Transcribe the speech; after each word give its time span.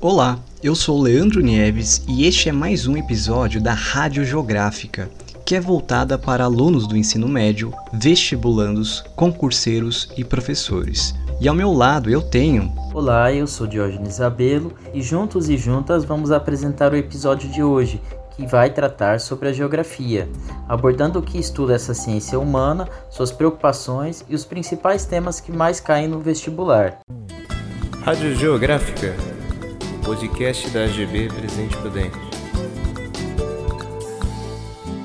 Olá, 0.00 0.38
eu 0.62 0.76
sou 0.76 1.02
Leandro 1.02 1.40
Nieves 1.40 2.04
e 2.06 2.24
este 2.24 2.48
é 2.48 2.52
mais 2.52 2.86
um 2.86 2.96
episódio 2.96 3.60
da 3.60 3.72
Rádio 3.72 4.24
Geográfica, 4.24 5.10
que 5.44 5.56
é 5.56 5.60
voltada 5.60 6.16
para 6.16 6.44
alunos 6.44 6.86
do 6.86 6.96
ensino 6.96 7.26
médio, 7.26 7.74
vestibulandos, 7.92 9.04
concurseiros 9.16 10.08
e 10.16 10.22
professores. 10.22 11.16
E 11.40 11.48
ao 11.48 11.54
meu 11.54 11.72
lado 11.72 12.08
eu 12.08 12.22
tenho. 12.22 12.72
Olá, 12.94 13.32
eu 13.32 13.48
sou 13.48 13.66
Diógenes 13.66 14.20
Abelo 14.20 14.72
e 14.94 15.02
juntos 15.02 15.48
e 15.48 15.56
juntas 15.56 16.04
vamos 16.04 16.30
apresentar 16.30 16.92
o 16.92 16.96
episódio 16.96 17.50
de 17.50 17.60
hoje, 17.60 18.00
que 18.36 18.46
vai 18.46 18.70
tratar 18.70 19.18
sobre 19.18 19.48
a 19.48 19.52
geografia, 19.52 20.28
abordando 20.68 21.18
o 21.18 21.22
que 21.22 21.38
estuda 21.38 21.74
essa 21.74 21.92
ciência 21.92 22.38
humana, 22.38 22.88
suas 23.10 23.32
preocupações 23.32 24.24
e 24.28 24.34
os 24.36 24.44
principais 24.44 25.04
temas 25.04 25.40
que 25.40 25.50
mais 25.50 25.80
caem 25.80 26.06
no 26.06 26.20
vestibular. 26.20 27.00
Rádio 28.04 28.36
Geográfica 28.36 29.37
podcast 29.98 30.70
da 30.70 30.84
AGB 30.84 31.28
Presidente 31.28 31.76
Prudente. 31.76 32.18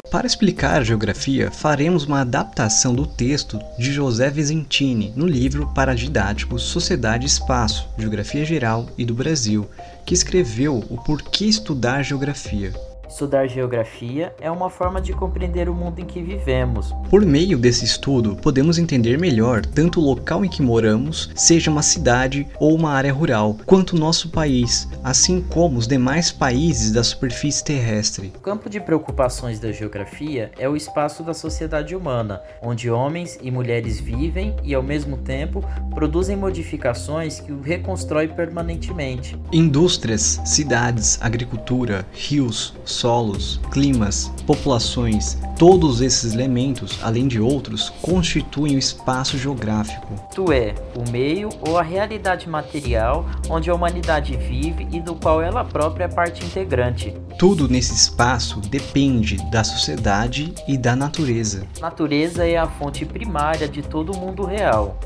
Para 0.09 0.27
explicar 0.27 0.79
a 0.79 0.83
geografia, 0.83 1.49
faremos 1.49 2.05
uma 2.05 2.21
adaptação 2.21 2.93
do 2.93 3.07
texto 3.07 3.59
de 3.79 3.91
José 3.91 4.29
Visentini 4.29 5.11
no 5.15 5.25
livro 5.25 5.67
Paradidático 5.73 6.59
Sociedade 6.59 7.25
e 7.25 7.27
Espaço, 7.27 7.89
Geografia 7.97 8.45
Geral 8.45 8.87
e 8.97 9.03
do 9.03 9.15
Brasil, 9.15 9.67
que 10.05 10.13
escreveu 10.13 10.83
o 10.89 10.97
Porquê 11.03 11.45
Estudar 11.45 12.03
Geografia. 12.03 12.71
Estudar 13.13 13.45
geografia 13.45 14.33
é 14.41 14.49
uma 14.49 14.71
forma 14.71 14.99
de 14.99 15.13
compreender 15.13 15.69
o 15.69 15.73
mundo 15.75 15.99
em 15.99 16.03
que 16.03 16.19
vivemos. 16.19 16.91
Por 17.11 17.23
meio 17.23 17.59
desse 17.59 17.85
estudo, 17.85 18.35
podemos 18.37 18.79
entender 18.79 19.19
melhor 19.19 19.63
tanto 19.63 19.99
o 19.99 20.03
local 20.03 20.43
em 20.43 20.49
que 20.49 20.63
moramos, 20.63 21.29
seja 21.35 21.69
uma 21.69 21.83
cidade 21.83 22.47
ou 22.59 22.73
uma 22.73 22.89
área 22.89 23.13
rural, 23.13 23.55
quanto 23.67 23.95
o 23.95 23.99
nosso 23.99 24.29
país, 24.29 24.89
assim 25.03 25.41
como 25.41 25.77
os 25.77 25.87
demais 25.87 26.31
países 26.31 26.91
da 26.91 27.03
superfície 27.03 27.63
terrestre. 27.63 28.33
O 28.35 28.39
campo 28.39 28.67
de 28.67 28.79
preocupações 28.79 29.59
da 29.59 29.71
geografia 29.71 30.51
é 30.57 30.67
o 30.67 30.75
espaço 30.75 31.21
da 31.21 31.35
sociedade 31.35 31.95
humana, 31.95 32.41
onde 32.63 32.89
homens 32.89 33.37
e 33.43 33.51
mulheres 33.51 33.99
vivem 33.99 34.55
e, 34.63 34.73
ao 34.73 34.81
mesmo 34.81 35.17
tempo, 35.17 35.63
produzem 35.93 36.35
modificações 36.35 37.39
que 37.39 37.51
o 37.51 37.61
reconstrói 37.61 38.27
permanentemente. 38.27 39.39
Indústrias, 39.51 40.41
cidades, 40.43 41.19
agricultura, 41.21 42.07
rios, 42.11 42.73
solos, 43.03 43.59
climas, 43.69 44.31
populações, 44.47 45.37
todos 45.59 45.99
esses 45.99 46.33
elementos, 46.33 46.97
além 47.03 47.27
de 47.27 47.37
outros, 47.37 47.89
constituem 48.01 48.77
o 48.77 48.79
espaço 48.79 49.37
geográfico. 49.37 50.07
Isto 50.29 50.53
é, 50.53 50.73
o 50.95 51.11
meio 51.11 51.49
ou 51.67 51.77
a 51.77 51.81
realidade 51.81 52.47
material 52.47 53.25
onde 53.49 53.69
a 53.69 53.75
humanidade 53.75 54.37
vive 54.37 54.87
e 54.89 55.01
do 55.01 55.15
qual 55.15 55.41
ela 55.41 55.65
própria 55.65 56.05
é 56.05 56.07
parte 56.07 56.45
integrante. 56.45 57.13
Tudo 57.37 57.67
nesse 57.67 57.93
espaço 57.93 58.61
depende 58.61 59.35
da 59.51 59.65
sociedade 59.65 60.53
e 60.65 60.77
da 60.77 60.95
natureza. 60.95 61.67
A 61.79 61.81
natureza 61.81 62.47
é 62.47 62.55
a 62.55 62.67
fonte 62.67 63.05
primária 63.05 63.67
de 63.67 63.81
todo 63.81 64.13
o 64.13 64.17
mundo 64.17 64.45
real. 64.45 64.97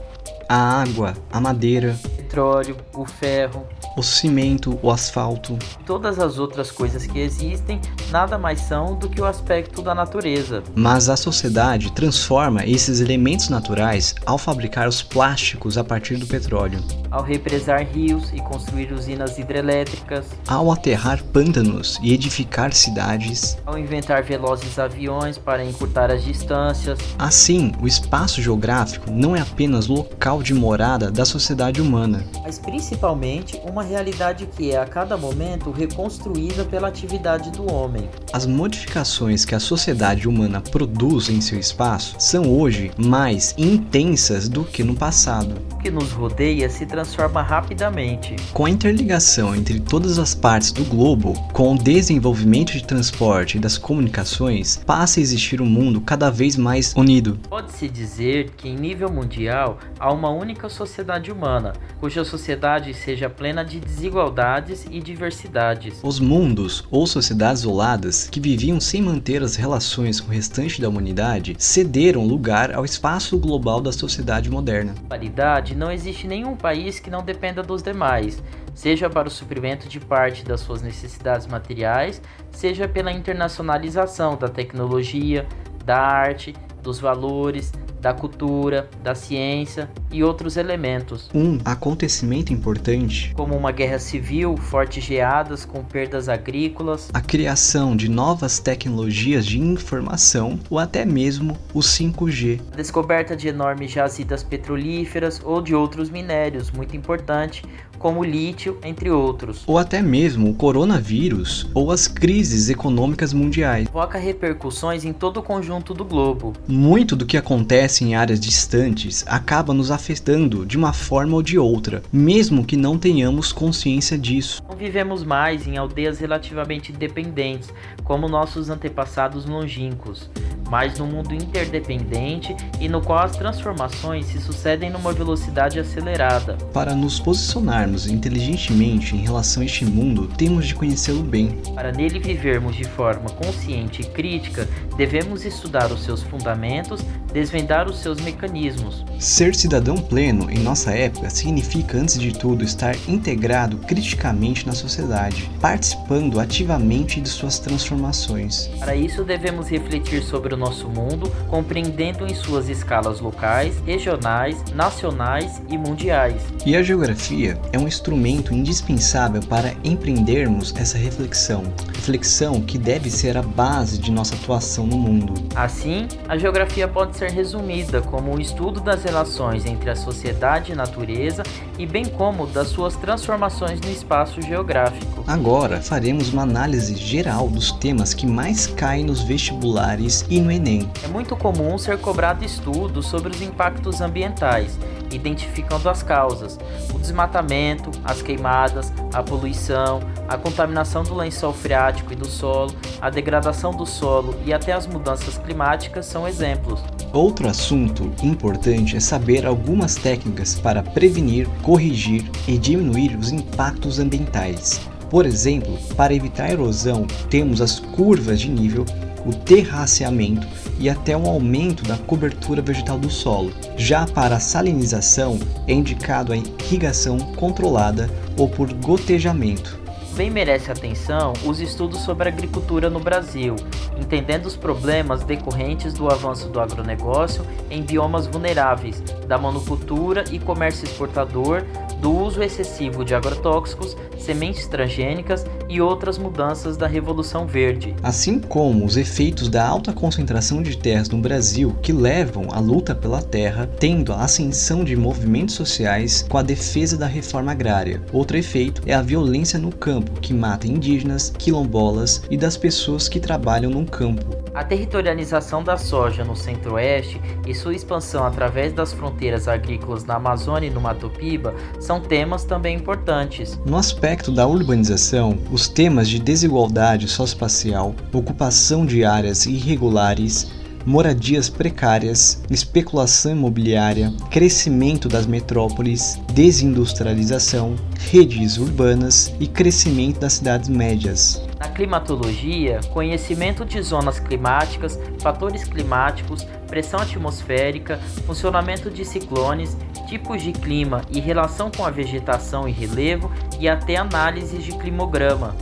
A 0.47 0.81
água, 0.81 1.15
a 1.31 1.41
madeira, 1.41 1.97
petróleo, 2.37 2.77
o 2.93 3.03
ferro, 3.03 3.67
o 3.97 4.03
cimento, 4.03 4.77
o 4.83 4.91
asfalto. 4.91 5.57
Todas 5.87 6.19
as 6.19 6.37
outras 6.37 6.69
coisas 6.69 7.07
que 7.07 7.19
existem 7.19 7.81
nada 8.11 8.37
mais 8.37 8.61
são 8.61 8.93
do 8.93 9.09
que 9.09 9.19
o 9.19 9.25
aspecto 9.25 9.81
da 9.81 9.95
natureza. 9.95 10.63
Mas 10.75 11.09
a 11.09 11.17
sociedade 11.17 11.91
transforma 11.93 12.63
esses 12.63 12.99
elementos 12.99 13.49
naturais 13.49 14.13
ao 14.23 14.37
fabricar 14.37 14.87
os 14.87 15.01
plásticos 15.01 15.79
a 15.79 15.83
partir 15.83 16.17
do 16.17 16.27
petróleo, 16.27 16.79
ao 17.11 17.23
represar 17.23 17.85
rios 17.85 18.31
e 18.33 18.37
construir 18.41 18.91
usinas 18.91 19.37
hidrelétricas, 19.37 20.25
ao 20.47 20.71
aterrar 20.71 21.23
pântanos 21.23 21.99
e 22.01 22.13
edificar 22.13 22.73
cidades, 22.73 23.57
ao 23.65 23.77
inventar 23.77 24.23
velozes 24.23 24.79
aviões 24.79 25.37
para 25.37 25.63
encurtar 25.63 26.11
as 26.11 26.23
distâncias. 26.23 26.99
Assim, 27.17 27.71
o 27.81 27.87
espaço 27.87 28.41
geográfico 28.41 29.11
não 29.11 29.35
é 29.35 29.41
apenas 29.41 29.87
local 29.87 30.41
de 30.41 30.53
morada 30.53 31.11
da 31.11 31.25
sociedade 31.25 31.81
humana 31.81 32.25
mas 32.47 32.57
principalmente 32.57 33.59
uma 33.69 33.83
realidade 33.83 34.47
que 34.47 34.71
é 34.71 34.77
a 34.77 34.85
cada 34.85 35.17
momento 35.17 35.69
reconstruída 35.69 36.63
pela 36.63 36.87
atividade 36.87 37.51
do 37.51 37.69
homem. 37.69 38.09
As 38.31 38.45
modificações 38.45 39.43
que 39.43 39.53
a 39.53 39.59
sociedade 39.59 40.29
humana 40.29 40.61
produz 40.61 41.27
em 41.27 41.41
seu 41.41 41.59
espaço 41.59 42.15
são 42.17 42.49
hoje 42.49 42.89
mais 42.97 43.53
intensas 43.57 44.47
do 44.47 44.63
que 44.63 44.81
no 44.81 44.95
passado. 44.95 45.55
O 45.73 45.77
que 45.79 45.91
nos 45.91 46.11
rodeia 46.11 46.69
se 46.69 46.85
transforma 46.97 47.43
rapidamente. 47.43 48.35
Com 48.51 48.65
a 48.65 48.69
interligação 48.71 49.55
entre 49.55 49.79
todas 49.79 50.17
as 50.17 50.33
partes 50.33 50.71
do 50.71 50.83
globo, 50.83 51.33
com 51.53 51.75
o 51.75 51.77
desenvolvimento 51.77 52.71
de 52.71 52.83
transporte 52.83 53.57
e 53.57 53.59
das 53.59 53.77
comunicações, 53.77 54.77
passa 54.77 55.19
a 55.19 55.21
existir 55.21 55.61
um 55.61 55.65
mundo 55.67 56.01
cada 56.01 56.31
vez 56.31 56.55
mais 56.55 56.95
unido. 56.95 57.37
Pode-se 57.47 57.87
dizer 57.87 58.49
que 58.57 58.67
em 58.67 58.75
nível 58.75 59.11
mundial 59.11 59.77
há 59.99 60.11
uma 60.11 60.31
única 60.31 60.69
sociedade 60.69 61.31
humana, 61.31 61.73
cuja 61.99 62.25
sociedade 62.25 62.91
seja 62.95 63.29
plena 63.29 63.63
de 63.63 63.79
desigualdades 63.79 64.87
e 64.89 64.99
diversidades. 64.99 65.99
Os 66.01 66.19
mundos 66.19 66.83
ou 66.89 67.05
sociedades 67.05 67.61
isoladas 67.61 68.27
que 68.27 68.39
viviam 68.39 68.79
sem 68.79 69.03
manter 69.03 69.43
as 69.43 69.55
relações 69.55 70.19
com 70.19 70.31
o 70.31 70.33
restante 70.33 70.81
da 70.81 70.89
humanidade 70.89 71.55
cederam 71.59 72.25
lugar 72.25 72.73
ao 72.73 72.83
espaço 72.83 73.37
global 73.37 73.79
da 73.81 73.91
sociedade 73.91 74.49
moderna. 74.49 74.95
Na 74.95 75.15
atualidade, 75.15 75.75
não 75.75 75.91
existe 75.91 76.25
nenhum 76.25 76.55
país 76.55 76.86
que 76.95 77.09
não 77.09 77.23
dependa 77.23 77.61
dos 77.61 77.83
demais, 77.83 78.41
seja 78.73 79.09
para 79.09 79.27
o 79.27 79.31
suprimento 79.31 79.87
de 79.87 79.99
parte 79.99 80.43
das 80.45 80.61
suas 80.61 80.81
necessidades 80.81 81.45
materiais, 81.45 82.21
seja 82.51 82.87
pela 82.87 83.11
internacionalização 83.11 84.37
da 84.37 84.47
tecnologia, 84.47 85.45
da 85.83 85.97
arte, 85.99 86.53
dos 86.81 86.99
valores, 86.99 87.73
da 88.07 88.13
cultura, 88.13 88.89
da 89.03 89.13
ciência 89.13 89.89
e 90.09 90.23
outros 90.23 90.55
elementos. 90.55 91.29
Um 91.35 91.59
acontecimento 91.65 92.53
importante, 92.53 93.33
como 93.35 93.53
uma 93.53 93.69
guerra 93.69 93.99
civil, 93.99 94.55
fortes 94.55 95.03
geadas 95.03 95.65
com 95.65 95.83
perdas 95.83 96.29
agrícolas, 96.29 97.09
a 97.13 97.19
criação 97.19 97.97
de 97.97 98.07
novas 98.09 98.59
tecnologias 98.59 99.45
de 99.45 99.59
informação 99.59 100.57
ou 100.69 100.79
até 100.79 101.03
mesmo 101.03 101.57
o 101.73 101.79
5G, 101.79 102.61
a 102.71 102.77
descoberta 102.77 103.35
de 103.35 103.49
enormes 103.49 103.91
jazidas 103.91 104.41
petrolíferas 104.41 105.41
ou 105.43 105.61
de 105.61 105.75
outros 105.75 106.09
minérios, 106.09 106.71
muito 106.71 106.95
importante, 106.95 107.65
como 107.97 108.21
o 108.21 108.23
lítio, 108.23 108.77
entre 108.83 109.09
outros. 109.09 109.63
Ou 109.67 109.77
até 109.77 110.01
mesmo 110.01 110.49
o 110.49 110.53
coronavírus 110.53 111.69
ou 111.73 111.91
as 111.91 112.07
crises 112.07 112.69
econômicas 112.69 113.33
mundiais. 113.33 113.87
Provoca 113.87 114.17
repercussões 114.17 115.05
em 115.05 115.13
todo 115.13 115.37
o 115.37 115.43
conjunto 115.43 115.93
do 115.93 116.05
globo. 116.05 116.53
Muito 116.67 117.15
do 117.15 117.25
que 117.25 117.37
acontece 117.37 118.03
em 118.03 118.15
áreas 118.15 118.39
distantes 118.39 119.23
acaba 119.27 119.73
nos 119.73 119.91
afetando 119.91 120.65
de 120.65 120.77
uma 120.77 120.93
forma 120.93 121.35
ou 121.35 121.41
de 121.41 121.57
outra, 121.57 122.03
mesmo 122.11 122.65
que 122.65 122.77
não 122.77 122.97
tenhamos 122.97 123.51
consciência 123.51 124.17
disso. 124.17 124.63
Não 124.67 124.75
vivemos 124.75 125.23
mais 125.23 125.67
em 125.67 125.77
aldeias 125.77 126.19
relativamente 126.19 126.91
dependentes, 126.91 127.73
como 128.03 128.27
nossos 128.27 128.69
antepassados 128.69 129.45
longínquos 129.45 130.29
mas 130.69 130.97
num 130.97 131.07
mundo 131.07 131.33
interdependente 131.33 132.55
e 132.79 132.87
no 132.87 133.01
qual 133.01 133.19
as 133.19 133.35
transformações 133.35 134.25
se 134.25 134.39
sucedem 134.39 134.89
numa 134.89 135.13
velocidade 135.13 135.79
acelerada. 135.79 136.57
Para 136.73 136.93
nos 136.93 137.19
posicionarmos 137.19 138.07
inteligentemente 138.07 139.15
em 139.15 139.19
relação 139.19 139.63
a 139.63 139.65
este 139.65 139.85
mundo, 139.85 140.27
temos 140.37 140.67
de 140.67 140.75
conhecê-lo 140.75 141.23
bem. 141.23 141.49
Para 141.73 141.91
nele 141.91 142.19
vivermos 142.19 142.75
de 142.75 142.83
forma 142.83 143.29
consciente 143.29 144.01
e 144.01 144.05
crítica, 144.05 144.67
devemos 144.95 145.45
estudar 145.45 145.91
os 145.91 146.03
seus 146.03 146.23
fundamentos, 146.23 147.01
desvendar 147.31 147.87
os 147.87 147.99
seus 147.99 148.19
mecanismos. 148.19 149.05
Ser 149.19 149.55
cidadão 149.55 149.97
pleno 149.97 150.49
em 150.49 150.59
nossa 150.59 150.91
época 150.91 151.29
significa, 151.29 151.97
antes 151.97 152.19
de 152.19 152.31
tudo, 152.31 152.63
estar 152.63 152.95
integrado 153.07 153.77
criticamente 153.77 154.65
na 154.65 154.73
sociedade, 154.73 155.49
participando 155.61 156.39
ativamente 156.39 157.21
de 157.21 157.29
suas 157.29 157.59
transformações. 157.59 158.67
Para 158.79 158.95
isso, 158.95 159.23
devemos 159.23 159.67
refletir 159.69 160.21
sobre 160.23 160.53
o 160.53 160.56
do 160.57 160.59
nosso 160.59 160.89
mundo, 160.89 161.31
compreendendo 161.47 162.25
em 162.25 162.33
suas 162.33 162.67
escalas 162.67 163.21
locais, 163.21 163.77
regionais, 163.85 164.63
nacionais 164.73 165.61
e 165.69 165.77
mundiais. 165.77 166.41
E 166.65 166.75
a 166.75 166.81
geografia 166.81 167.57
é 167.71 167.77
um 167.77 167.87
instrumento 167.87 168.53
indispensável 168.53 169.41
para 169.43 169.73
empreendermos 169.83 170.73
essa 170.75 170.97
reflexão, 170.97 171.63
reflexão 171.93 172.59
que 172.61 172.77
deve 172.77 173.09
ser 173.09 173.37
a 173.37 173.41
base 173.41 173.99
de 173.99 174.11
nossa 174.11 174.35
atuação 174.35 174.87
no 174.87 174.97
mundo. 174.97 175.33
Assim, 175.55 176.07
a 176.27 176.37
geografia 176.37 176.87
pode 176.87 177.15
ser 177.15 177.29
resumida 177.31 178.01
como 178.01 178.35
o 178.35 178.41
estudo 178.41 178.81
das 178.81 179.03
relações 179.03 179.65
entre 179.65 179.89
a 179.89 179.95
sociedade 179.95 180.71
e 180.71 180.73
a 180.73 180.75
natureza 180.75 181.43
e 181.77 181.85
bem 181.85 182.05
como 182.05 182.47
das 182.47 182.69
suas 182.69 182.95
transformações 182.95 183.79
no 183.79 183.91
espaço 183.91 184.41
geográfico. 184.41 185.23
Agora 185.27 185.81
faremos 185.81 186.33
uma 186.33 186.41
análise 186.41 186.95
geral 186.95 187.47
dos 187.47 187.71
temas 187.71 188.13
que 188.13 188.25
mais 188.25 188.65
caem 188.65 189.05
nos 189.05 189.21
vestibulares 189.21 190.25
e 190.29 190.39
no 190.47 190.51
Enem. 190.51 190.89
É 191.03 191.07
muito 191.07 191.35
comum 191.35 191.77
ser 191.77 191.99
cobrado 191.99 192.43
estudos 192.43 193.05
sobre 193.05 193.29
os 193.29 193.41
impactos 193.41 193.99
ambientais, 193.99 194.79
identificando 195.11 195.89
as 195.89 196.01
causas: 196.01 196.57
o 196.93 196.97
desmatamento, 196.97 197.91
as 198.03 198.21
queimadas, 198.21 198.93
a 199.13 199.21
poluição, 199.21 199.99
a 200.27 200.37
contaminação 200.37 201.03
do 201.03 201.13
lençol 201.13 201.51
freático 201.51 202.13
e 202.13 202.15
do 202.15 202.27
solo, 202.27 202.73
a 203.01 203.09
degradação 203.09 203.71
do 203.71 203.85
solo 203.85 204.35
e 204.45 204.53
até 204.53 204.71
as 204.71 204.87
mudanças 204.87 205.37
climáticas 205.37 206.05
são 206.05 206.25
exemplos. 206.25 206.81
Outro 207.11 207.47
assunto 207.47 208.11
importante 208.23 208.95
é 208.95 208.99
saber 208.99 209.45
algumas 209.45 209.95
técnicas 209.95 210.57
para 210.57 210.81
prevenir, 210.81 211.47
corrigir 211.61 212.29
e 212.47 212.57
diminuir 212.57 213.17
os 213.17 213.31
impactos 213.31 213.99
ambientais. 213.99 214.79
Por 215.09 215.25
exemplo, 215.25 215.77
para 215.95 216.13
evitar 216.13 216.51
erosão, 216.51 217.07
temos 217.29 217.61
as 217.61 217.79
curvas 217.79 218.41
de 218.41 218.49
nível, 218.49 218.85
o 219.27 219.33
terraceamento 219.33 220.47
e 220.79 220.89
até 220.89 221.15
um 221.15 221.27
aumento 221.27 221.83
da 221.83 221.97
cobertura 221.97 222.61
vegetal 222.61 222.97
do 222.97 223.09
solo. 223.09 223.51
Já 223.75 224.07
para 224.07 224.37
a 224.37 224.39
salinização, 224.39 225.37
é 225.67 225.73
indicado 225.73 226.31
a 226.31 226.37
irrigação 226.37 227.17
controlada 227.35 228.09
ou 228.37 228.47
por 228.47 228.71
gotejamento. 228.73 229.86
Bem 230.17 230.31
merece 230.31 230.71
atenção 230.71 231.31
os 231.45 231.59
estudos 231.59 231.99
sobre 231.99 232.27
agricultura 232.27 232.89
no 232.89 232.99
Brasil, 232.99 233.55
entendendo 234.01 234.47
os 234.47 234.55
problemas 234.55 235.23
decorrentes 235.23 235.93
do 235.93 236.09
avanço 236.09 236.49
do 236.49 236.59
agronegócio 236.59 237.45
em 237.69 237.83
biomas 237.83 238.25
vulneráveis, 238.25 238.99
da 239.27 239.37
monocultura 239.37 240.23
e 240.31 240.39
comércio 240.39 240.85
exportador, 240.85 241.63
do 242.01 242.11
uso 242.11 242.41
excessivo 242.41 243.05
de 243.05 243.13
agrotóxicos, 243.13 243.95
sementes 244.17 244.67
transgênicas 244.67 245.45
e 245.69 245.79
outras 245.81 246.17
mudanças 246.17 246.77
da 246.77 246.87
Revolução 246.87 247.45
Verde. 247.45 247.95
Assim 248.03 248.39
como 248.39 248.85
os 248.85 248.97
efeitos 248.97 249.49
da 249.49 249.65
alta 249.65 249.93
concentração 249.93 250.61
de 250.61 250.77
terras 250.77 251.09
no 251.09 251.19
Brasil 251.19 251.75
que 251.81 251.93
levam 251.93 252.47
à 252.51 252.59
luta 252.59 252.93
pela 252.93 253.21
terra, 253.21 253.69
tendo 253.79 254.13
a 254.13 254.23
ascensão 254.23 254.83
de 254.83 254.95
movimentos 254.95 255.55
sociais 255.55 256.25
com 256.27 256.37
a 256.37 256.43
defesa 256.43 256.97
da 256.97 257.07
reforma 257.07 257.51
agrária. 257.51 258.01
Outro 258.11 258.37
efeito 258.37 258.81
é 258.85 258.93
a 258.93 259.01
violência 259.01 259.59
no 259.59 259.71
campo, 259.71 260.06
que 260.21 260.33
mata 260.33 260.67
indígenas, 260.67 261.33
quilombolas 261.37 262.23
e 262.29 262.37
das 262.37 262.57
pessoas 262.57 263.07
que 263.07 263.19
trabalham 263.19 263.71
no 263.71 263.85
campo. 263.85 264.25
A 264.53 264.63
territorialização 264.63 265.63
da 265.63 265.77
soja 265.77 266.23
no 266.23 266.35
centro-oeste 266.35 267.21
e 267.45 267.53
sua 267.53 267.75
expansão 267.75 268.25
através 268.25 268.73
das 268.73 268.91
fronteiras 268.91 269.47
agrícolas 269.47 270.03
na 270.03 270.15
Amazônia 270.15 270.67
e 270.67 270.71
no 270.71 270.81
Mato 270.81 271.09
Piba 271.09 271.53
são 271.79 271.99
temas 271.99 272.43
também 272.43 272.75
importantes. 272.75 273.59
No 273.65 273.77
aspecto 273.77 274.31
da 274.31 274.47
urbanização, 274.47 275.37
os 275.51 275.67
temas 275.67 276.09
de 276.09 276.19
desigualdade 276.19 277.07
socioespacial, 277.07 277.95
ocupação 278.11 278.85
de 278.85 279.05
áreas 279.05 279.45
irregulares, 279.45 280.51
moradias 280.87 281.49
precárias, 281.49 282.41
especulação 282.49 283.33
imobiliária, 283.33 284.13
crescimento 284.31 285.09
das 285.09 285.25
metrópoles, 285.25 286.17
desindustrialização, 286.31 287.75
redes 288.09 288.57
urbanas 288.57 289.35
e 289.37 289.47
crescimento 289.47 290.21
das 290.21 290.33
cidades 290.33 290.69
médias. 290.69 291.45
Na 291.59 291.67
climatologia, 291.67 292.79
conhecimento 292.93 293.65
de 293.65 293.81
zonas 293.81 294.17
climáticas, 294.17 294.97
fatores 295.19 295.65
climáticos, 295.65 296.47
pressão 296.67 297.01
atmosférica, 297.01 297.99
funcionamento 298.25 298.89
de 298.89 299.03
ciclones, 299.03 299.75
tipos 300.07 300.41
de 300.41 300.53
clima 300.53 301.01
e 301.11 301.19
relação 301.19 301.69
com 301.69 301.83
a 301.83 301.91
vegetação 301.91 302.65
e 302.65 302.71
relevo 302.71 303.29
e 303.59 303.67
até 303.67 303.97
análises 303.97 304.63
de 304.63 304.71
climograma. 304.71 305.53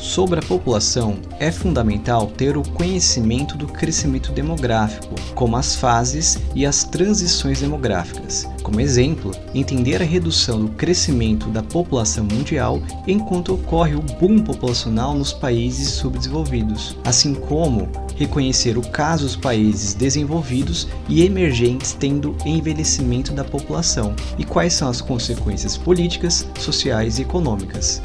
Sobre 0.00 0.38
a 0.38 0.42
população, 0.42 1.18
é 1.38 1.52
fundamental 1.52 2.26
ter 2.28 2.56
o 2.56 2.62
conhecimento 2.62 3.54
do 3.58 3.66
crescimento 3.66 4.32
demográfico, 4.32 5.14
como 5.34 5.58
as 5.58 5.76
fases 5.76 6.38
e 6.54 6.64
as 6.64 6.84
transições 6.84 7.60
demográficas. 7.60 8.48
Como 8.62 8.80
exemplo, 8.80 9.30
entender 9.54 10.00
a 10.00 10.04
redução 10.04 10.58
do 10.58 10.70
crescimento 10.70 11.50
da 11.50 11.62
população 11.62 12.24
mundial 12.24 12.80
enquanto 13.06 13.52
ocorre 13.52 13.94
o 13.94 14.00
boom 14.00 14.38
populacional 14.38 15.14
nos 15.14 15.34
países 15.34 15.90
subdesenvolvidos, 15.90 16.96
assim 17.04 17.34
como 17.34 17.86
reconhecer 18.16 18.78
o 18.78 18.88
caso 18.88 19.24
dos 19.24 19.36
países 19.36 19.92
desenvolvidos 19.92 20.88
e 21.10 21.22
emergentes 21.22 21.92
tendo 21.92 22.34
envelhecimento 22.46 23.34
da 23.34 23.44
população 23.44 24.16
e 24.38 24.44
quais 24.44 24.72
são 24.72 24.88
as 24.88 25.02
consequências 25.02 25.76
políticas, 25.76 26.46
sociais 26.58 27.18
e 27.18 27.22
econômicas. 27.22 28.00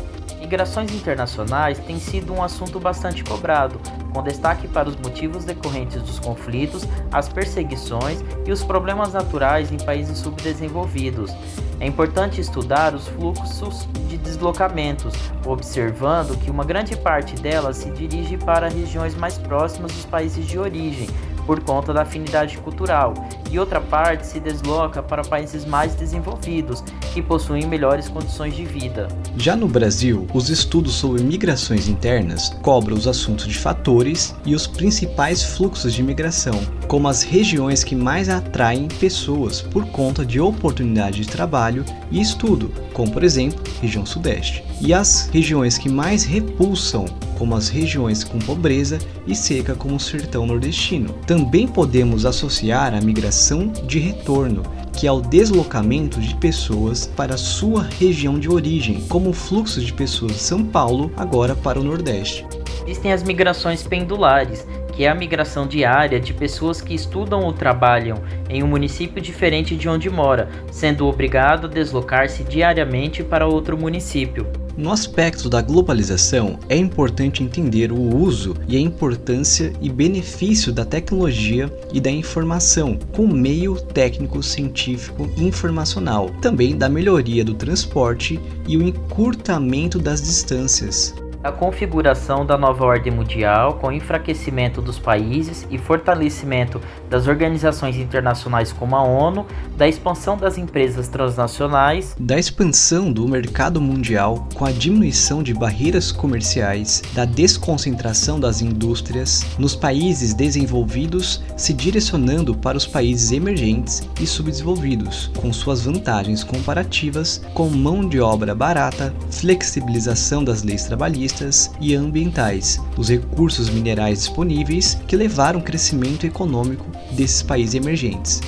Migrações 0.55 0.89
internacionais 0.95 1.79
têm 1.79 1.99
sido 1.99 2.31
um 2.31 2.41
assunto 2.41 2.79
bastante 2.79 3.25
cobrado, 3.25 3.77
com 4.13 4.23
destaque 4.23 4.69
para 4.69 4.87
os 4.87 4.95
motivos 4.95 5.43
decorrentes 5.43 6.01
dos 6.01 6.17
conflitos, 6.17 6.87
as 7.11 7.27
perseguições 7.27 8.23
e 8.45 8.53
os 8.53 8.63
problemas 8.63 9.11
naturais 9.11 9.69
em 9.69 9.77
países 9.77 10.17
subdesenvolvidos. 10.17 11.29
É 11.77 11.85
importante 11.85 12.39
estudar 12.39 12.95
os 12.95 13.05
fluxos 13.05 13.85
de 14.07 14.15
deslocamentos, 14.15 15.13
observando 15.45 16.39
que 16.39 16.49
uma 16.49 16.63
grande 16.63 16.95
parte 16.95 17.35
delas 17.35 17.75
se 17.75 17.89
dirige 17.89 18.37
para 18.37 18.69
regiões 18.69 19.13
mais 19.13 19.37
próximas 19.37 19.91
dos 19.91 20.05
países 20.05 20.47
de 20.47 20.57
origem, 20.57 21.09
por 21.45 21.63
conta 21.63 21.93
da 21.93 22.01
afinidade 22.01 22.57
cultural, 22.57 23.13
e 23.51 23.59
outra 23.59 23.79
parte 23.79 24.25
se 24.25 24.39
desloca 24.39 25.01
para 25.01 25.23
países 25.23 25.65
mais 25.65 25.95
desenvolvidos, 25.95 26.83
que 27.13 27.21
possuem 27.21 27.65
melhores 27.65 28.09
condições 28.09 28.55
de 28.55 28.65
vida. 28.65 29.07
Já 29.37 29.55
no 29.55 29.67
Brasil, 29.67 30.27
os 30.33 30.49
estudos 30.49 30.95
sobre 30.95 31.23
migrações 31.23 31.87
internas 31.87 32.49
cobram 32.61 32.95
os 32.95 33.07
assuntos 33.07 33.47
de 33.47 33.57
fatores 33.57 34.35
e 34.45 34.55
os 34.55 34.67
principais 34.67 35.43
fluxos 35.43 35.93
de 35.93 36.03
migração, 36.03 36.59
como 36.87 37.07
as 37.07 37.23
regiões 37.23 37.83
que 37.83 37.95
mais 37.95 38.29
atraem 38.29 38.87
pessoas 38.87 39.61
por 39.61 39.85
conta 39.87 40.25
de 40.25 40.39
oportunidade 40.39 41.21
de 41.21 41.27
trabalho 41.27 41.85
e 42.11 42.19
estudo, 42.19 42.71
como 42.93 43.11
por 43.11 43.23
exemplo, 43.23 43.61
região 43.81 44.05
Sudeste, 44.05 44.63
e 44.81 44.93
as 44.93 45.29
regiões 45.31 45.77
que 45.77 45.89
mais 45.89 46.23
repulsam 46.23 47.05
como 47.37 47.55
as 47.55 47.69
regiões 47.69 48.23
com 48.23 48.39
pobreza 48.39 48.99
e 49.27 49.35
seca, 49.35 49.75
como 49.75 49.95
o 49.95 49.99
sertão 49.99 50.45
nordestino. 50.45 51.13
Também 51.27 51.67
podemos 51.67 52.25
associar 52.25 52.93
a 52.93 53.01
migração 53.01 53.67
de 53.85 53.99
retorno, 53.99 54.63
que 54.93 55.07
é 55.07 55.11
o 55.11 55.21
deslocamento 55.21 56.19
de 56.19 56.35
pessoas 56.35 57.05
para 57.05 57.37
sua 57.37 57.83
região 57.83 58.39
de 58.39 58.49
origem, 58.49 59.01
como 59.09 59.29
o 59.29 59.33
fluxo 59.33 59.81
de 59.81 59.93
pessoas 59.93 60.33
de 60.33 60.39
São 60.39 60.63
Paulo 60.63 61.11
agora 61.17 61.55
para 61.55 61.79
o 61.79 61.83
Nordeste. 61.83 62.45
Existem 62.83 63.11
as 63.11 63.23
migrações 63.23 63.83
pendulares, 63.83 64.65
que 64.93 65.03
é 65.03 65.09
a 65.09 65.15
migração 65.15 65.67
diária 65.67 66.19
de 66.19 66.33
pessoas 66.33 66.81
que 66.81 66.93
estudam 66.93 67.41
ou 67.41 67.51
trabalham 67.51 68.21
em 68.49 68.63
um 68.63 68.67
município 68.67 69.21
diferente 69.21 69.75
de 69.75 69.89
onde 69.89 70.09
mora, 70.09 70.49
sendo 70.71 71.07
obrigado 71.07 71.65
a 71.65 71.69
deslocar-se 71.69 72.43
diariamente 72.43 73.23
para 73.23 73.47
outro 73.47 73.77
município. 73.77 74.47
No 74.77 74.91
aspecto 74.91 75.49
da 75.49 75.61
globalização, 75.61 76.59
é 76.67 76.75
importante 76.75 77.41
entender 77.41 77.91
o 77.93 78.15
uso 78.17 78.55
e 78.67 78.75
a 78.75 78.79
importância 78.79 79.71
e 79.79 79.89
benefício 79.89 80.73
da 80.73 80.83
tecnologia 80.83 81.71
e 81.93 82.01
da 82.01 82.11
informação 82.11 82.99
como 83.13 83.33
meio 83.33 83.75
técnico, 83.75 84.43
científico 84.43 85.29
e 85.37 85.45
informacional, 85.45 86.29
também 86.41 86.77
da 86.77 86.89
melhoria 86.89 87.43
do 87.45 87.53
transporte 87.53 88.39
e 88.67 88.75
o 88.75 88.83
encurtamento 88.83 89.97
das 89.97 90.21
distâncias 90.21 91.13
a 91.45 91.51
configuração 91.51 92.43
da 92.43 92.57
nova 92.57 92.83
ordem 92.83 93.13
mundial, 93.13 93.75
com 93.75 93.91
enfraquecimento 93.91 94.81
dos 94.81 94.97
países 94.97 95.67
e 95.69 95.77
fortalecimento 95.77 96.81
das 97.07 97.27
organizações 97.27 97.97
internacionais 97.97 98.73
como 98.73 98.95
a 98.95 99.03
ONU, 99.03 99.45
da 99.77 99.87
expansão 99.87 100.35
das 100.35 100.57
empresas 100.57 101.07
transnacionais, 101.07 102.15
da 102.19 102.39
expansão 102.39 103.11
do 103.11 103.27
mercado 103.27 103.79
mundial 103.79 104.47
com 104.55 104.65
a 104.65 104.71
diminuição 104.71 105.43
de 105.43 105.53
barreiras 105.53 106.11
comerciais, 106.11 107.03
da 107.13 107.25
desconcentração 107.25 108.39
das 108.39 108.63
indústrias 108.63 109.45
nos 109.59 109.75
países 109.75 110.33
desenvolvidos, 110.33 111.43
se 111.55 111.73
direcionando 111.73 112.55
para 112.55 112.75
os 112.75 112.87
países 112.87 113.31
emergentes 113.31 114.01
e 114.19 114.25
subdesenvolvidos, 114.25 115.29
com 115.39 115.53
suas 115.53 115.83
vantagens 115.83 116.43
comparativas 116.43 117.39
com 117.53 117.69
mão 117.69 118.07
de 118.07 118.19
obra 118.19 118.55
barata, 118.55 119.13
flexibilização 119.29 120.43
das 120.43 120.63
leis 120.63 120.85
trabalhistas 120.85 121.34
e 121.79 121.95
ambientais, 121.95 122.79
os 122.97 123.09
recursos 123.09 123.69
minerais 123.69 124.19
disponíveis 124.19 124.95
que 125.07 125.15
levaram 125.15 125.59
o 125.59 125.63
crescimento 125.63 126.25
econômico 126.25 126.85
desses 127.11 127.41
países 127.41 127.75
emergentes. 127.75 128.41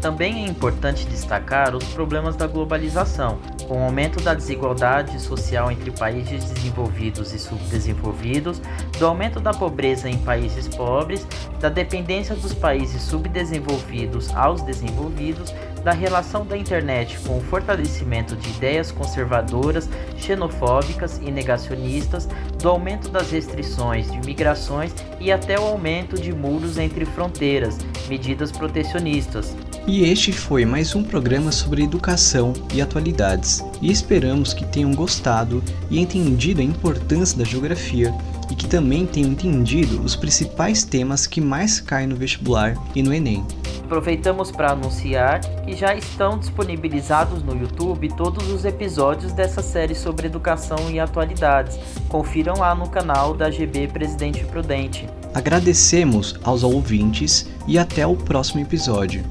Também 0.00 0.44
é 0.44 0.48
importante 0.48 1.06
destacar 1.06 1.74
os 1.74 1.84
problemas 1.84 2.36
da 2.36 2.46
globalização, 2.46 3.38
com 3.66 3.80
o 3.80 3.84
aumento 3.84 4.20
da 4.22 4.34
desigualdade 4.34 5.20
social 5.20 5.70
entre 5.70 5.90
países 5.90 6.44
desenvolvidos 6.44 7.32
e 7.32 7.38
subdesenvolvidos, 7.38 8.60
do 8.98 9.06
aumento 9.06 9.40
da 9.40 9.52
pobreza 9.52 10.08
em 10.08 10.18
países 10.18 10.68
pobres, 10.68 11.26
da 11.60 11.68
dependência 11.68 12.34
dos 12.34 12.54
países 12.54 13.02
subdesenvolvidos 13.02 14.34
aos 14.34 14.62
desenvolvidos, 14.62 15.52
da 15.82 15.92
relação 15.92 16.44
da 16.44 16.56
internet 16.56 17.18
com 17.20 17.38
o 17.38 17.40
fortalecimento 17.40 18.34
de 18.34 18.48
ideias 18.50 18.90
conservadoras, 18.90 19.88
xenofóbicas 20.16 21.18
e 21.18 21.30
negacionistas, 21.30 22.28
do 22.60 22.68
aumento 22.68 23.08
das 23.08 23.30
restrições 23.30 24.10
de 24.10 24.18
migrações 24.26 24.92
e 25.20 25.30
até 25.30 25.58
o 25.58 25.62
aumento 25.62 26.20
de 26.20 26.32
muros 26.32 26.78
entre 26.78 27.04
fronteiras, 27.04 27.78
medidas 28.08 28.50
protecionistas. 28.50 29.54
E 29.88 30.02
este 30.02 30.32
foi 30.32 30.64
mais 30.64 30.96
um 30.96 31.04
programa 31.04 31.52
sobre 31.52 31.84
educação 31.84 32.52
e 32.74 32.82
atualidades. 32.82 33.64
E 33.80 33.92
esperamos 33.92 34.52
que 34.52 34.66
tenham 34.66 34.92
gostado 34.92 35.62
e 35.88 36.00
entendido 36.00 36.60
a 36.60 36.64
importância 36.64 37.38
da 37.38 37.44
geografia 37.44 38.12
e 38.50 38.56
que 38.56 38.66
também 38.66 39.06
tenham 39.06 39.30
entendido 39.30 40.02
os 40.02 40.16
principais 40.16 40.82
temas 40.82 41.24
que 41.28 41.40
mais 41.40 41.78
caem 41.78 42.08
no 42.08 42.16
vestibular 42.16 42.74
e 42.96 43.02
no 43.02 43.14
Enem. 43.14 43.46
Aproveitamos 43.84 44.50
para 44.50 44.72
anunciar 44.72 45.38
que 45.64 45.76
já 45.76 45.94
estão 45.94 46.36
disponibilizados 46.36 47.44
no 47.44 47.56
YouTube 47.56 48.08
todos 48.16 48.50
os 48.50 48.64
episódios 48.64 49.32
dessa 49.32 49.62
série 49.62 49.94
sobre 49.94 50.26
educação 50.26 50.90
e 50.90 50.98
atualidades. 50.98 51.78
Confiram 52.08 52.54
lá 52.54 52.74
no 52.74 52.90
canal 52.90 53.34
da 53.34 53.48
GB 53.52 53.86
Presidente 53.86 54.44
Prudente. 54.46 55.08
Agradecemos 55.32 56.34
aos 56.42 56.64
ouvintes 56.64 57.48
e 57.68 57.78
até 57.78 58.04
o 58.04 58.16
próximo 58.16 58.60
episódio. 58.60 59.24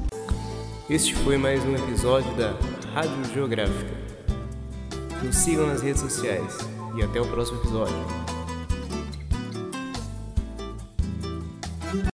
Este 0.88 1.16
foi 1.16 1.36
mais 1.36 1.64
um 1.64 1.74
episódio 1.74 2.32
da 2.36 2.54
Rádio 2.94 3.24
Geográfica. 3.34 3.90
Nos 5.20 5.34
sigam 5.34 5.66
nas 5.66 5.82
redes 5.82 6.00
sociais 6.00 6.56
e 6.96 7.02
até 7.02 7.20
o 7.20 7.26
próximo 7.26 7.58
episódio. 7.58 8.25